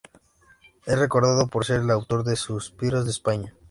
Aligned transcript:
Es 0.87 0.97
recordado 0.97 1.45
por 1.45 1.63
ser 1.63 1.81
el 1.81 1.91
autor 1.91 2.23
de 2.23 2.35
"Suspiros 2.35 3.05
de 3.05 3.11
España". 3.11 3.53